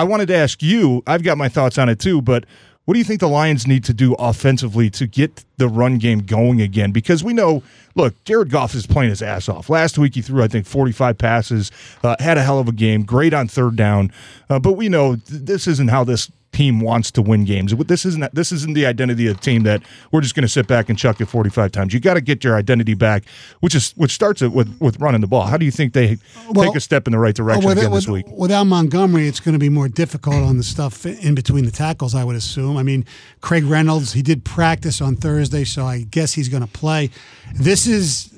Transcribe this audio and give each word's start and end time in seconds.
I 0.00 0.04
wanted 0.04 0.28
to 0.28 0.34
ask 0.34 0.62
you. 0.62 1.02
I've 1.06 1.22
got 1.22 1.36
my 1.36 1.50
thoughts 1.50 1.76
on 1.76 1.90
it 1.90 1.98
too, 1.98 2.22
but 2.22 2.46
what 2.86 2.94
do 2.94 2.98
you 2.98 3.04
think 3.04 3.20
the 3.20 3.28
Lions 3.28 3.66
need 3.66 3.84
to 3.84 3.92
do 3.92 4.14
offensively 4.14 4.88
to 4.88 5.06
get 5.06 5.44
the 5.58 5.68
run 5.68 5.98
game 5.98 6.20
going 6.20 6.62
again? 6.62 6.90
Because 6.90 7.22
we 7.22 7.34
know, 7.34 7.62
look, 7.94 8.14
Jared 8.24 8.48
Goff 8.48 8.74
is 8.74 8.86
playing 8.86 9.10
his 9.10 9.20
ass 9.20 9.46
off. 9.46 9.68
Last 9.68 9.98
week 9.98 10.14
he 10.14 10.22
threw, 10.22 10.42
I 10.42 10.48
think, 10.48 10.64
45 10.64 11.18
passes, 11.18 11.70
uh, 12.02 12.16
had 12.18 12.38
a 12.38 12.42
hell 12.42 12.58
of 12.58 12.66
a 12.66 12.72
game, 12.72 13.02
great 13.02 13.34
on 13.34 13.46
third 13.46 13.76
down. 13.76 14.10
Uh, 14.48 14.58
but 14.58 14.72
we 14.72 14.88
know 14.88 15.16
th- 15.16 15.42
this 15.42 15.66
isn't 15.66 15.88
how 15.88 16.02
this 16.02 16.30
team 16.52 16.80
wants 16.80 17.10
to 17.12 17.22
win 17.22 17.44
games. 17.44 17.74
This 17.74 18.04
isn't 18.04 18.34
this 18.34 18.52
isn't 18.52 18.74
the 18.74 18.86
identity 18.86 19.26
of 19.28 19.36
the 19.36 19.42
team 19.42 19.62
that 19.64 19.82
we're 20.10 20.20
just 20.20 20.34
going 20.34 20.42
to 20.42 20.48
sit 20.48 20.66
back 20.66 20.88
and 20.88 20.98
chuck 20.98 21.20
it 21.20 21.26
45 21.26 21.72
times. 21.72 21.94
You 21.94 22.00
got 22.00 22.14
to 22.14 22.20
get 22.20 22.42
your 22.42 22.56
identity 22.56 22.94
back, 22.94 23.24
which 23.60 23.74
is 23.74 23.92
which 23.92 24.12
starts 24.12 24.42
it 24.42 24.52
with 24.52 24.76
with 24.80 24.98
running 25.00 25.20
the 25.20 25.26
ball. 25.26 25.42
How 25.42 25.56
do 25.56 25.64
you 25.64 25.70
think 25.70 25.92
they 25.92 26.18
well, 26.50 26.66
take 26.66 26.76
a 26.76 26.80
step 26.80 27.06
in 27.06 27.12
the 27.12 27.18
right 27.18 27.34
direction 27.34 27.66
with, 27.66 27.78
again 27.78 27.90
with, 27.90 28.04
this 28.04 28.08
week? 28.08 28.26
Without 28.28 28.64
Montgomery, 28.64 29.28
it's 29.28 29.40
going 29.40 29.52
to 29.54 29.58
be 29.58 29.68
more 29.68 29.88
difficult 29.88 30.36
on 30.36 30.56
the 30.56 30.62
stuff 30.62 31.06
in 31.06 31.34
between 31.34 31.64
the 31.64 31.70
tackles. 31.70 32.14
I 32.14 32.24
would 32.24 32.36
assume. 32.36 32.76
I 32.76 32.82
mean, 32.82 33.04
Craig 33.40 33.64
Reynolds, 33.64 34.12
he 34.12 34.22
did 34.22 34.44
practice 34.44 35.00
on 35.00 35.16
Thursday, 35.16 35.64
so 35.64 35.84
I 35.84 36.02
guess 36.02 36.32
he's 36.32 36.48
going 36.48 36.62
to 36.62 36.70
play. 36.70 37.10
This 37.54 37.86
is, 37.86 38.30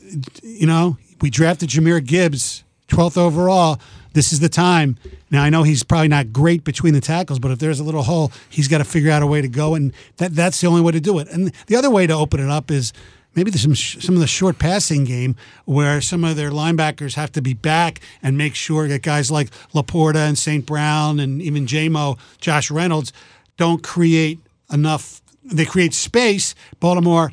you 0.43 0.67
know, 0.67 0.99
we 1.21 1.31
drafted 1.31 1.71
Jahmyr 1.71 2.05
Gibbs, 2.05 2.65
12th 2.93 3.17
overall 3.17 3.81
this 4.15 4.33
is 4.33 4.41
the 4.41 4.49
time. 4.49 4.97
Now 5.31 5.43
I 5.43 5.51
know 5.51 5.63
he's 5.63 5.83
probably 5.83 6.09
not 6.09 6.33
great 6.33 6.65
between 6.65 6.95
the 6.95 7.01
tackles, 7.01 7.39
but 7.39 7.51
if 7.51 7.59
there's 7.59 7.81
a 7.81 7.85
little 7.85 8.03
hole, 8.03 8.33
he's 8.49 8.69
got 8.69 8.79
to 8.79 8.85
figure 8.85 9.11
out 9.11 9.23
a 9.23 9.27
way 9.27 9.41
to 9.41 9.49
go, 9.49 9.75
and 9.75 9.93
that 10.19 10.35
that's 10.35 10.61
the 10.61 10.67
only 10.67 10.81
way 10.81 10.93
to 10.93 11.01
do 11.01 11.19
it. 11.19 11.29
And 11.29 11.53
the 11.67 11.77
other 11.77 11.91
way 11.91 12.07
to 12.07 12.13
open 12.13 12.41
it 12.41 12.51
up 12.51 12.71
is 12.71 12.93
maybe 13.35 13.51
there's 13.51 13.63
some 13.63 13.75
some 13.75 14.15
of 14.15 14.21
the 14.21 14.27
short 14.27 14.59
passing 14.59 15.05
game 15.05 15.37
where 15.65 16.01
some 16.01 16.25
of 16.25 16.37
their 16.37 16.51
linebackers 16.51 17.15
have 17.15 17.33
to 17.33 17.43
be 17.43 17.55
back 17.55 18.01
and 18.23 18.37
make 18.37 18.55
sure 18.55 18.89
that 18.89 19.03
guys 19.03 19.31
like 19.31 19.51
Laporta 19.75 20.29
and 20.29 20.37
St. 20.37 20.67
Brown 20.67 21.19
and 21.19 21.41
even 21.41 21.67
JMO, 21.67 22.19
Josh 22.39 22.71
Reynolds, 22.71 23.13
don't 23.57 23.83
create 23.83 24.39
enough. 24.71 25.23
They 25.45 25.65
create 25.65 25.95
space. 25.95 26.55
Baltimore 26.79 27.33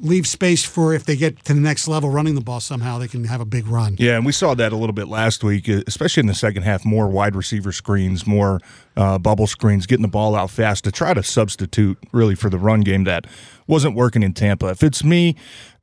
leave 0.00 0.26
space 0.26 0.64
for 0.64 0.94
if 0.94 1.04
they 1.04 1.16
get 1.16 1.44
to 1.44 1.54
the 1.54 1.60
next 1.60 1.86
level 1.86 2.10
running 2.10 2.34
the 2.34 2.40
ball 2.40 2.60
somehow 2.60 2.98
they 2.98 3.08
can 3.08 3.24
have 3.24 3.40
a 3.40 3.44
big 3.44 3.66
run. 3.66 3.96
Yeah, 3.98 4.16
and 4.16 4.24
we 4.24 4.32
saw 4.32 4.54
that 4.54 4.72
a 4.72 4.76
little 4.76 4.92
bit 4.92 5.08
last 5.08 5.44
week, 5.44 5.68
uh, 5.68 5.82
especially 5.86 6.22
in 6.22 6.26
the 6.26 6.34
second 6.34 6.62
half. 6.62 6.84
More 6.84 7.08
wide 7.08 7.36
receiver 7.36 7.72
screens, 7.72 8.26
more 8.26 8.60
uh, 8.96 9.18
bubble 9.18 9.46
screens, 9.46 9.86
getting 9.86 10.02
the 10.02 10.08
ball 10.08 10.34
out 10.34 10.50
fast 10.50 10.84
to 10.84 10.92
try 10.92 11.14
to 11.14 11.22
substitute 11.22 11.98
really 12.12 12.34
for 12.34 12.50
the 12.50 12.58
run 12.58 12.80
game 12.80 13.04
that 13.04 13.26
wasn't 13.66 13.94
working 13.94 14.22
in 14.22 14.32
Tampa. 14.32 14.68
If 14.68 14.82
it's 14.82 15.04
me, 15.04 15.36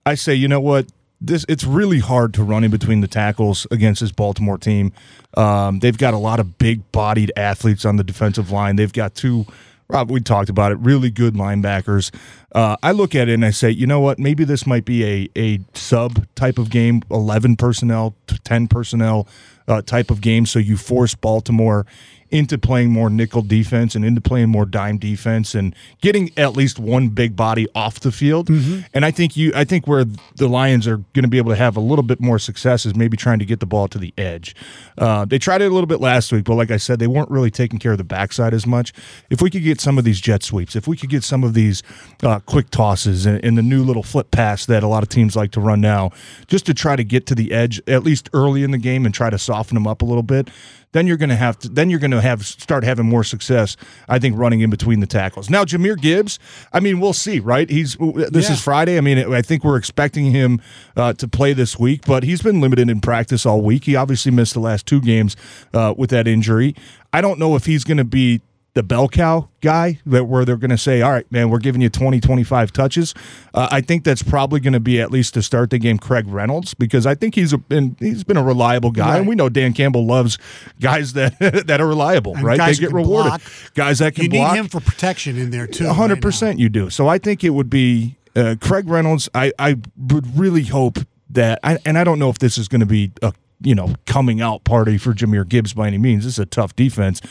I 0.05 0.15
say 0.15 0.33
you 0.33 0.47
know 0.47 0.61
what. 0.61 0.87
This 1.19 1.47
it's 1.49 1.63
really 1.63 1.97
hard 1.97 2.35
to 2.35 2.43
run 2.43 2.63
in 2.63 2.69
between 2.69 3.01
the 3.01 3.07
tackles 3.07 3.65
against 3.71 4.01
this 4.01 4.11
Baltimore 4.11 4.59
team. 4.59 4.93
Um, 5.35 5.79
they've 5.79 5.97
got 5.97 6.13
a 6.13 6.17
lot 6.17 6.39
of 6.39 6.59
big-bodied 6.59 7.31
athletes 7.35 7.85
on 7.85 7.95
the 7.95 8.03
defensive 8.03 8.51
line. 8.51 8.75
They've 8.75 8.93
got 8.93 9.15
two 9.15 9.47
Rob, 9.89 10.11
we 10.11 10.19
talked 10.19 10.49
about 10.49 10.71
it. 10.71 10.75
Really 10.79 11.09
good 11.09 11.35
linebackers. 11.35 12.13
Uh, 12.57 12.75
I 12.81 12.91
look 12.91 13.13
at 13.13 13.29
it 13.29 13.35
and 13.35 13.45
I 13.45 13.51
say, 13.51 13.69
you 13.69 13.85
know 13.85 13.99
what? 13.99 14.17
Maybe 14.17 14.43
this 14.43 14.65
might 14.65 14.83
be 14.83 15.05
a 15.05 15.29
a 15.37 15.59
sub 15.75 16.25
type 16.33 16.57
of 16.57 16.71
game, 16.71 17.03
eleven 17.11 17.55
personnel, 17.55 18.15
ten 18.43 18.67
personnel 18.67 19.27
uh, 19.67 19.83
type 19.83 20.09
of 20.09 20.21
game. 20.21 20.47
So 20.47 20.57
you 20.57 20.75
force 20.75 21.13
Baltimore 21.13 21.85
into 22.29 22.57
playing 22.57 22.91
more 22.91 23.09
nickel 23.09 23.41
defense 23.41 23.95
and 23.95 24.03
into 24.03 24.19
playing 24.19 24.49
more 24.49 24.65
dime 24.65 24.97
defense 24.97 25.55
and 25.55 25.73
getting 26.01 26.29
at 26.37 26.53
least 26.53 26.77
one 26.77 27.07
big 27.09 27.35
body 27.35 27.67
off 27.73 28.01
the 28.01 28.11
field. 28.11 28.47
Mm-hmm. 28.47 28.81
And 28.93 29.05
I 29.05 29.11
think 29.11 29.37
you 29.37 29.51
I 29.55 29.63
think 29.63 29.87
where 29.87 30.03
the 30.35 30.47
Lions 30.47 30.87
are 30.87 30.97
going 30.97 31.23
to 31.23 31.29
be 31.29 31.37
able 31.37 31.51
to 31.51 31.55
have 31.55 31.77
a 31.77 31.79
little 31.79 32.03
bit 32.03 32.19
more 32.19 32.39
success 32.39 32.85
is 32.85 32.95
maybe 32.95 33.15
trying 33.15 33.39
to 33.39 33.45
get 33.45 33.59
the 33.59 33.65
ball 33.65 33.87
to 33.87 33.97
the 33.97 34.13
edge. 34.17 34.55
Uh, 34.97 35.25
they 35.25 35.39
tried 35.39 35.61
it 35.61 35.71
a 35.71 35.73
little 35.73 35.87
bit 35.87 36.01
last 36.01 36.31
week, 36.31 36.43
but 36.43 36.55
like 36.55 36.71
I 36.71 36.77
said, 36.77 36.99
they 36.99 37.07
weren't 37.07 37.31
really 37.31 37.51
taking 37.51 37.79
care 37.79 37.93
of 37.93 37.97
the 37.97 38.03
backside 38.03 38.53
as 38.53 38.67
much. 38.67 38.91
If 39.29 39.41
we 39.41 39.49
could 39.49 39.63
get 39.63 39.79
some 39.79 39.97
of 39.97 40.03
these 40.03 40.19
jet 40.19 40.43
sweeps, 40.43 40.75
if 40.75 40.87
we 40.87 40.97
could 40.97 41.09
get 41.09 41.23
some 41.23 41.43
of 41.43 41.53
these 41.53 41.81
uh, 42.23 42.39
quick 42.47 42.69
tosses 42.71 43.25
and, 43.25 43.43
and 43.43 43.57
the 43.57 43.61
new 43.61 43.83
little 43.83 44.01
flip 44.01 44.31
pass 44.31 44.65
that 44.65 44.81
a 44.81 44.87
lot 44.87 45.03
of 45.03 45.09
teams 45.09 45.35
like 45.35 45.51
to 45.51 45.59
run 45.59 45.79
now, 45.79 46.09
just 46.47 46.65
to 46.65 46.73
try 46.73 46.95
to 46.95 47.03
get 47.03 47.27
to 47.27 47.35
the 47.35 47.51
edge 47.51 47.79
at 47.87 48.03
least 48.03 48.29
early 48.33 48.63
in 48.63 48.71
the 48.71 48.77
game 48.77 49.05
and 49.05 49.13
try 49.13 49.29
to 49.29 49.37
soften 49.37 49.75
them 49.75 49.85
up 49.85 50.01
a 50.01 50.05
little 50.05 50.23
bit, 50.23 50.49
then 50.93 51.05
you're 51.05 51.17
going 51.17 51.29
to 51.29 51.35
have 51.35 51.59
to 51.59 51.69
then 51.69 51.89
you're 51.89 51.99
going 51.99 52.11
to 52.11 52.21
have 52.21 52.45
start 52.45 52.83
having 52.83 53.05
more 53.05 53.23
success 53.23 53.75
i 54.07 54.17
think 54.17 54.37
running 54.37 54.61
in 54.61 54.69
between 54.69 54.99
the 55.01 55.05
tackles. 55.05 55.49
Now 55.49 55.65
jahmyr 55.65 55.99
gibbs 55.99 56.39
i 56.73 56.79
mean 56.79 56.99
we'll 56.99 57.13
see 57.13 57.39
right? 57.39 57.69
He's 57.69 57.97
this 57.97 58.47
yeah. 58.47 58.53
is 58.53 58.61
friday. 58.61 58.97
I 58.97 59.01
mean 59.01 59.33
i 59.33 59.41
think 59.41 59.63
we're 59.63 59.77
expecting 59.77 60.31
him 60.31 60.61
uh, 60.95 61.13
to 61.13 61.27
play 61.27 61.53
this 61.53 61.77
week 61.77 62.05
but 62.05 62.23
he's 62.23 62.41
been 62.41 62.61
limited 62.61 62.89
in 62.89 63.01
practice 63.01 63.45
all 63.45 63.61
week. 63.61 63.83
He 63.83 63.95
obviously 63.95 64.31
missed 64.31 64.53
the 64.53 64.59
last 64.61 64.85
two 64.85 65.01
games 65.01 65.35
uh, 65.73 65.93
with 65.97 66.09
that 66.11 66.27
injury. 66.27 66.73
I 67.11 67.21
don't 67.21 67.37
know 67.37 67.55
if 67.55 67.65
he's 67.65 67.83
going 67.83 67.97
to 67.97 68.03
be 68.03 68.41
the 68.77 68.83
bell 68.83 69.09
cow 69.09 69.49
guy 69.61 69.99
that 70.05 70.25
where 70.25 70.45
they're 70.45 70.55
going 70.55 70.69
to 70.69 70.77
say, 70.77 71.01
all 71.01 71.11
right, 71.11 71.29
man, 71.31 71.49
we're 71.49 71.57
giving 71.57 71.81
you 71.81 71.89
20, 71.89 72.19
25 72.19 72.71
touches. 72.71 73.15
Uh, 73.51 73.67
I 73.71 73.81
think 73.81 74.03
that's 74.03 74.21
probably 74.21 74.59
going 74.59 74.73
to 74.73 74.79
be 74.79 75.01
at 75.01 75.09
least 75.09 75.33
to 75.33 75.41
start 75.41 75.71
the 75.71 75.79
game, 75.79 75.97
Craig 75.97 76.27
Reynolds, 76.27 76.75
because 76.75 77.07
I 77.07 77.15
think 77.15 77.33
he's 77.33 77.53
a, 77.53 77.57
been 77.57 77.95
he's 77.99 78.23
been 78.23 78.37
a 78.37 78.43
reliable 78.43 78.91
guy, 78.91 79.09
right. 79.09 79.17
and 79.17 79.27
we 79.27 79.33
know 79.33 79.49
Dan 79.49 79.73
Campbell 79.73 80.05
loves 80.05 80.37
guys 80.79 81.13
that 81.13 81.39
that 81.67 81.81
are 81.81 81.87
reliable, 81.87 82.35
and 82.35 82.45
right? 82.45 82.59
They 82.59 82.75
get 82.75 82.93
rewarded. 82.93 83.31
Block. 83.31 83.41
Guys 83.73 83.97
that 83.97 84.13
can 84.13 84.25
you 84.25 84.29
block. 84.29 84.53
need 84.53 84.59
him 84.59 84.67
for 84.67 84.79
protection 84.79 85.37
in 85.37 85.49
there 85.49 85.65
too. 85.65 85.87
hundred 85.87 86.15
right 86.15 86.21
percent, 86.21 86.59
you 86.59 86.69
do. 86.69 86.91
So 86.91 87.07
I 87.07 87.17
think 87.17 87.43
it 87.43 87.49
would 87.49 87.71
be 87.71 88.15
uh, 88.35 88.57
Craig 88.61 88.87
Reynolds. 88.87 89.27
I 89.33 89.53
I 89.57 89.77
would 89.97 90.37
really 90.37 90.65
hope 90.65 90.99
that, 91.31 91.59
I, 91.63 91.79
and 91.83 91.97
I 91.97 92.03
don't 92.03 92.19
know 92.19 92.29
if 92.29 92.37
this 92.37 92.59
is 92.59 92.67
going 92.67 92.81
to 92.81 92.85
be 92.85 93.11
a 93.23 93.33
you 93.59 93.73
know 93.73 93.95
coming 94.05 94.39
out 94.39 94.63
party 94.63 94.99
for 94.99 95.13
Jahmyr 95.13 95.49
Gibbs 95.49 95.73
by 95.73 95.87
any 95.87 95.97
means. 95.97 96.25
This 96.25 96.33
is 96.33 96.39
a 96.39 96.45
tough 96.45 96.75
defense. 96.75 97.21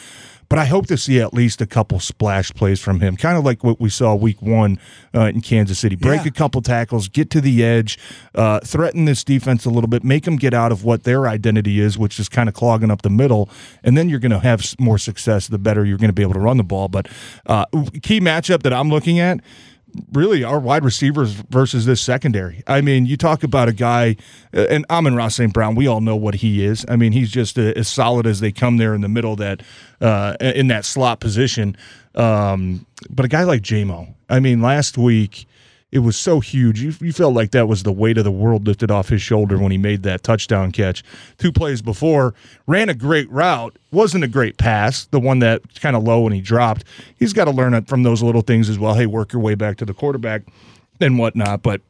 But 0.49 0.59
I 0.59 0.67
hope 0.67 0.87
to 0.87 0.97
see 0.97 1.21
at 1.21 1.35
least 1.35 1.61
a 1.61 1.67
couple 1.67 1.99
splash 2.01 2.53
plays 2.53 2.81
from 2.81 3.01
him, 3.01 3.17
kind 3.17 3.37
of 3.37 3.45
like 3.45 3.65
what 3.65 3.81
we 3.81 3.89
saw 3.89 4.15
week 4.15 4.41
one 4.41 4.79
uh, 5.15 5.23
in 5.23 5.41
Kansas 5.41 5.79
City. 5.79 5.97
Break 5.97 6.23
yeah. 6.23 6.29
a 6.29 6.31
couple 6.31 6.63
tackles, 6.63 7.09
get 7.09 7.31
to 7.31 7.41
the 7.41 7.65
edge, 7.65 7.99
uh, 8.35 8.61
threaten 8.61 9.07
this 9.07 9.25
defense 9.25 9.65
a 9.65 9.71
little 9.71 9.89
bit, 9.89 10.05
make 10.05 10.25
them 10.25 10.37
get 10.37 10.55
out 10.55 10.73
of 10.73 10.85
what 10.85 11.03
their 11.03 11.27
identity 11.27 11.81
is, 11.81 11.99
which 11.99 12.21
is 12.21 12.29
kind 12.29 12.49
of 12.49 12.55
clogging 12.55 12.91
up 12.91 13.03
the 13.03 13.11
middle, 13.11 13.49
and 13.83 13.97
then 13.97 14.09
you're 14.09 14.21
going 14.21 14.31
to 14.31 14.39
have 14.39 14.65
more 14.79 14.99
success 14.99 15.49
the 15.49 15.59
better 15.59 15.85
you're 15.85 15.99
going 15.99 16.09
to 16.09 16.15
be 16.15 16.23
able 16.23 16.35
to 16.35 16.41
run 16.41 16.57
the 16.57 16.65
ball. 16.65 16.89
But 16.89 17.09
uh, 17.47 17.67
key 18.03 18.21
matchup 18.21 18.63
that 18.63 18.73
I'm 18.73 18.89
looking 18.89 19.19
at 19.19 19.41
really 20.13 20.45
our 20.45 20.59
wide 20.59 20.85
receivers 20.85 21.33
versus 21.33 21.87
this 21.87 22.01
secondary. 22.01 22.63
I 22.67 22.81
mean, 22.81 23.07
you 23.07 23.17
talk 23.17 23.43
about 23.43 23.69
a 23.69 23.73
guy, 23.73 24.17
uh, 24.55 24.67
and 24.69 24.85
Amon 24.91 25.15
Ra 25.15 25.29
St. 25.29 25.53
Brown, 25.53 25.75
we 25.75 25.87
all 25.87 26.01
know 26.01 26.17
what 26.17 26.37
he 26.37 26.65
is. 26.65 26.85
I 26.89 26.97
mean, 26.97 27.13
he's 27.13 27.31
just 27.31 27.59
a, 27.59 27.77
as 27.77 27.89
solid 27.89 28.27
as 28.27 28.41
they 28.41 28.53
come 28.53 28.77
there 28.77 28.95
in 28.95 29.01
the 29.01 29.09
middle 29.09 29.37
that 29.37 29.63
uh, 30.01 30.37
in 30.41 30.69
that 30.69 30.85
slot 30.85 31.21
position. 31.21 31.77
Um, 32.15 32.87
but 33.11 33.25
a 33.25 33.29
guy 33.29 33.45
like 33.45 33.63
JMO, 33.63 34.15
I 34.29 34.41
mean, 34.41 34.63
last 34.63 34.97
week 34.97 35.47
it 35.97 36.01
was 36.01 36.17
so 36.17 36.41
huge. 36.41 36.81
You, 36.81 36.93
you, 37.01 37.13
felt 37.13 37.33
like 37.35 37.53
that 37.53 37.69
was 37.69 37.83
the 37.83 37.93
weight 37.93 38.19
of 38.19 38.25
the 38.25 38.31
world 38.31 38.67
lifted 38.67 38.91
off 38.91 39.09
his 39.09 39.23
shoulder 39.23 39.57
when 39.59 39.73
he 39.73 39.79
made 39.79 40.03
that 40.03 40.23
touchdown 40.23 40.71
catch. 40.71 41.03
Two 41.39 41.51
plays 41.51 41.81
before, 41.81 42.35
ran 42.67 42.91
a 42.91 42.95
great 42.95 43.31
route. 43.31 43.79
Wasn't 43.91 44.23
a 44.23 44.29
great 44.29 44.59
pass, 44.59 45.07
the 45.07 45.19
one 45.19 45.39
that 45.39 45.63
kind 45.81 45.97
of 45.97 46.05
low 46.05 46.27
and 46.27 46.35
he 46.35 46.43
dropped. 46.43 46.85
He's 47.19 47.33
got 47.33 47.47
to 47.47 47.51
learn 47.51 47.73
it 47.73 47.89
from 47.89 48.03
those 48.03 48.23
little 48.23 48.43
things 48.43 48.69
as 48.69 48.79
well. 48.79 48.93
Hey, 48.93 49.07
work 49.07 49.33
your 49.33 49.41
way 49.41 49.55
back 49.55 49.79
to 49.79 49.87
the 49.87 49.95
quarterback 49.95 50.43
and 51.01 51.19
whatnot. 51.19 51.63
But 51.63 51.81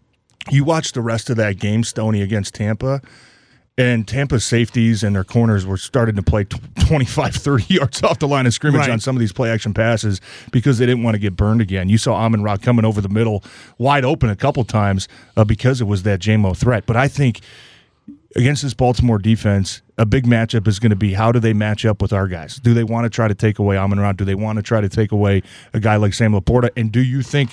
you 0.50 0.62
watch 0.62 0.92
the 0.92 1.02
rest 1.02 1.28
of 1.28 1.36
that 1.38 1.58
game, 1.58 1.82
Stoney 1.82 2.22
against 2.22 2.54
Tampa 2.54 3.02
and 3.78 4.06
Tampa's 4.06 4.44
safeties 4.44 5.02
and 5.02 5.14
their 5.14 5.24
corners 5.24 5.66
were 5.66 5.76
starting 5.76 6.16
to 6.16 6.22
play 6.22 6.44
25, 6.86 7.34
30 7.34 7.74
yards 7.74 8.02
off 8.02 8.18
the 8.18 8.28
line 8.28 8.46
of 8.46 8.54
scrimmage 8.54 8.80
right. 8.80 8.90
on 8.90 9.00
some 9.00 9.16
of 9.16 9.20
these 9.20 9.32
play 9.32 9.50
action 9.50 9.74
passes 9.74 10.20
because 10.50 10.78
they 10.78 10.86
didn't 10.86 11.02
want 11.02 11.14
to 11.14 11.18
get 11.18 11.36
burned 11.36 11.60
again. 11.60 11.88
You 11.88 11.98
saw 11.98 12.14
Amon 12.14 12.42
Ra 12.42 12.56
coming 12.56 12.84
over 12.84 13.00
the 13.00 13.08
middle 13.08 13.44
wide 13.78 14.04
open 14.04 14.30
a 14.30 14.36
couple 14.36 14.64
times 14.64 15.08
uh, 15.36 15.44
because 15.44 15.80
it 15.80 15.84
was 15.84 16.04
that 16.04 16.20
JMO 16.20 16.56
threat. 16.56 16.86
But 16.86 16.96
I 16.96 17.08
think 17.08 17.40
against 18.34 18.62
this 18.62 18.74
Baltimore 18.74 19.18
defense, 19.18 19.82
a 19.98 20.06
big 20.06 20.26
matchup 20.26 20.68
is 20.68 20.78
going 20.78 20.90
to 20.90 20.96
be 20.96 21.14
how 21.14 21.32
do 21.32 21.40
they 21.40 21.52
match 21.52 21.84
up 21.84 22.02
with 22.02 22.12
our 22.12 22.28
guys? 22.28 22.56
Do 22.56 22.74
they 22.74 22.84
want 22.84 23.04
to 23.04 23.10
try 23.10 23.28
to 23.28 23.34
take 23.34 23.58
away 23.58 23.76
Amon 23.76 23.98
Ra? 23.98 24.12
Do 24.12 24.24
they 24.24 24.34
want 24.34 24.56
to 24.56 24.62
try 24.62 24.80
to 24.80 24.88
take 24.88 25.12
away 25.12 25.42
a 25.72 25.80
guy 25.80 25.96
like 25.96 26.14
Sam 26.14 26.32
Laporta? 26.32 26.70
And 26.76 26.92
do 26.92 27.02
you 27.02 27.22
think 27.22 27.50